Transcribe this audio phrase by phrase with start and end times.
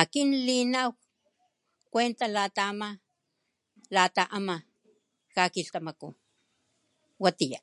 [0.00, 0.92] akin limaw
[1.92, 2.98] kuenta lata ama
[3.90, 4.56] lata ama
[5.34, 6.08] kakilhtamaku
[7.20, 7.60] watiya.